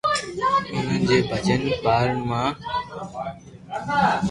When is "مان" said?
2.29-2.49